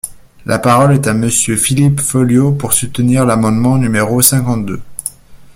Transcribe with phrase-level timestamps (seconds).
[0.47, 4.81] La parole est à Monsieur Philippe Folliot, pour soutenir l’amendement numéro cinquante-deux.